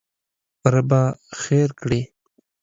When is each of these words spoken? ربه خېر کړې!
ربه 0.73 1.01
خېر 1.39 1.69
کړې! 1.79 2.01